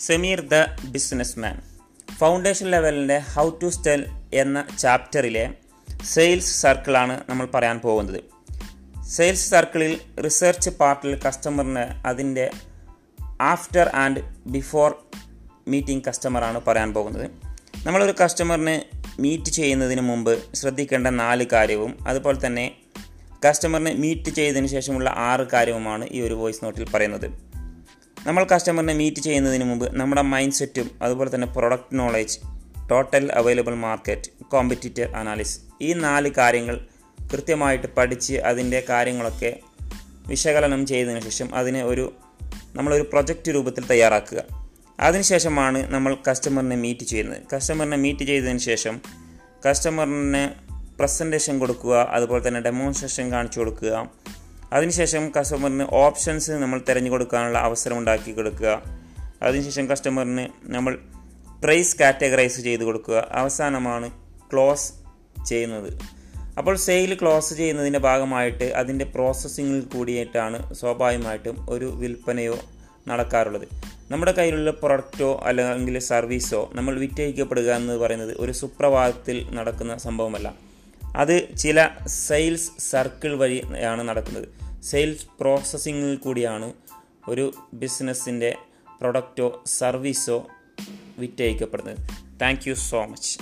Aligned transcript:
Sameer 0.00 0.40
the 0.40 0.54
business 0.84 1.38
man 1.38 1.62
foundation 2.18 2.66
ലെവലിന്റെ 2.66 3.18
how 3.18 3.50
to 3.50 3.68
സ്റ്റെൽ 3.68 4.06
എന്ന 4.34 4.66
ചാപ്റ്ററിലെ 4.78 5.54
sales 6.04 6.62
സർക്കിളാണ് 6.62 7.24
നമ്മൾ 7.28 7.46
പറയാൻ 7.46 7.78
പോകുന്നത്. 7.78 8.20
സെയിൽസ് 9.08 9.50
സർക്കിളിൽ 9.50 10.20
റിസർച്ച് 10.20 10.70
പാർട്ടിൽ 10.70 11.20
കസ്റ്റമറിന് 11.22 12.06
അതിന്റെ 12.06 12.50
ആഫ്റ്റർ 13.40 13.88
ആൻഡ് 13.88 14.20
ബിഫോർ 14.46 14.94
മീറ്റിംഗ് 15.68 16.04
കസ്റ്റമറാണ് 16.08 16.60
പറയാൻ 16.68 16.94
പോകുന്നത്. 16.94 17.30
നമ്മളൊരു 17.86 18.14
കസ്റ്റമറിനെ 18.24 18.86
മീറ്റ് 19.18 19.50
ചെയ്യുന്നതിന് 19.50 20.00
മുമ്പ് 20.00 20.54
ശ്രദ്ധിക്കേണ്ട 20.54 21.06
നാല് 21.06 21.46
കാര്യവും 21.52 21.98
അതുപോലെ 22.06 22.46
തന്നെ 22.46 22.74
കസ്റ്റമറിനെ 23.48 23.94
മീറ്റ് 23.94 24.30
ചെയ്തതിന് 24.30 24.66
ശേഷമുള്ള 24.66 25.10
ആറ് 25.10 25.40
കാര്യവുമാണ് 25.40 26.08
ഈ 26.12 26.20
ഒരു 26.20 26.34
വോയിസ് 26.34 26.64
നോട്ടിൽ 26.64 26.90
പറയുന്നത്. 26.90 27.49
നമ്മൾ 28.26 28.46
കസ്റ്റമറിനെ 28.52 28.92
മീറ്റ് 28.92 29.20
ചെയ്യുന്നതിന് 29.20 29.64
മുമ്പ് 29.64 29.96
നമ്മുടെ 29.96 30.22
മൈൻഡ് 30.22 30.52
സെറ്റും 30.52 30.90
അതുപോലെ 31.02 31.34
തന്നെ 31.34 31.46
product 31.46 31.98
knowledge 31.98 32.38
total 32.90 33.32
available 33.32 33.74
market 33.74 34.44
competitor 34.48 35.16
analysis 35.16 35.60
ഈ 35.80 35.92
നാല് 35.92 36.28
കാര്യങ്ങൾ 36.28 36.80
കൃത്യമായിട്ട് 37.32 37.86
പഠിച്ച് 37.86 38.34
അതിന്റെ 38.34 38.84
കാര്യങ്ങളൊക്കെ 38.88 39.60
വിശകലനം 40.26 40.86
ചെയ്തതിന് 40.86 41.20
ശേഷം 41.20 41.54
അതിനെ 41.54 41.84
ഒരു 41.84 42.12
നമ്മളൊരു 42.74 43.02
പ്രൊജക്റ്റ് 43.02 43.54
രൂപത്തിൽ 43.54 43.86
തയ്യാറാക്കുക. 43.86 44.42
അതിനുശേഷമാണ് 45.00 45.92
നമ്മൾ 45.92 46.16
കസ്റ്റമറിനെ 46.30 46.76
മീറ്റ് 46.76 47.04
ചെയ്യുന്നത്. 47.04 47.42
കസ്റ്റമറിനെ 47.52 47.96
മീറ്റ് 47.96 48.24
ചെയ്തതിന് 48.24 48.58
ശേഷം 48.58 49.00
കസ്റ്റമറിന് 49.68 50.50
പ്രസന്റേഷൻ 50.98 51.58
കൊടുക്കുക 51.58 52.08
അതുപോലെ 52.10 52.48
തന്നെ 52.48 52.60
ഡെമോൺസ്ട്രേഷൻ 52.60 53.32
കാണിച്ചു 53.32 53.58
കൊടുക്കുക. 53.58 54.10
അതിനുശേഷം 54.72 55.32
കസ്റ്റമറിന് 55.40 55.84
ഓപ്ഷൻസ് 55.90 56.50
നമ്മൾ 56.50 56.80
തിരഞ്ഞു 56.88 57.10
കൊടുക്കാനുള്ള 57.10 57.58
അവസരം 57.58 57.98
ഉണ്ടാക്കി 57.98 58.32
കൊടുക്കുക. 58.32 58.82
അതിനുശേഷം 59.42 59.90
കസ്റ്റമറിന് 59.90 60.48
നമ്മൾ 60.64 60.98
പ്രൈസ് 61.64 61.98
കാറ്റഗറൈസ് 61.98 62.60
ചെയ്ത് 62.60 62.84
കൊടുക്കുക. 62.84 63.28
അവസാനമാണ് 63.32 64.10
ക്ലോസ് 64.52 64.92
ചെയ്യുന്നത്. 65.46 65.92
അപ്പോൾ 66.58 66.76
സെയിൽ 66.76 67.14
ക്ലോസ് 67.14 67.54
ചെയ്യുന്നതിന്റെ 67.54 67.98
ഭാഗമായിട്ട് 67.98 68.64
അതിന്റെ 68.64 69.04
പ്രോസസ്സിങ്ങിൽ 69.04 69.80
കൂടിയിട്ടാണ് 69.80 70.74
സ്വാഭാവികമായിട്ടും 70.74 71.66
ഒരു 71.70 71.84
വിൽപ്പനയോ 71.84 72.58
നടക്കാറുള്ളത്. 73.08 73.68
നമ്മുടെ 74.10 74.32
കയ്യിലുള്ള 74.32 74.70
പ്രൊഡക്റ്റോ 74.70 75.40
അല്ലെങ്കിൽ 75.44 75.98
സർവീസോ 75.98 76.70
നമ്മൾ 76.74 76.98
വിറ്റഴിക്കപ്പെടുക 76.98 77.72
എന്ന് 77.72 77.92
പറയുന്നത് 77.92 78.36
ഒരു 78.38 78.52
സുപ്രഭാതത്തിൽ 78.52 79.46
നടക്കുന്ന 79.50 79.96
സംഭവമല്ല. 79.96 80.69
അത് 81.16 81.56
ചില 81.56 81.88
സെയിൽസ് 82.06 82.70
സർക്കിൾ 82.78 83.34
വഴിയാണ് 83.34 84.08
നടക്കുന്നത്. 84.08 84.48
സെയിൽസ് 84.82 85.26
പ്രോസസ്സിങ്ങിൽ 85.40 86.16
കൂടിയാണ് 86.16 86.72
ഒരു 87.28 87.52
ബിസിനസ്സിന്റെ 87.74 88.56
പ്രൊഡക്റ്റോ 89.00 89.62
സർവീസോ 89.66 90.48
വിറ്റയക്കപ്പെടുന്നത് 91.18 91.96
താങ്ക് 92.40 92.68
യു 92.68 92.74
സോ 92.74 93.06
മച്ച്. 93.06 93.38